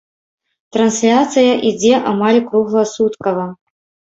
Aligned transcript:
Трансляцыя 0.77 1.53
ідзе 1.73 1.93
амаль 2.13 2.41
кругласуткава. 2.49 3.49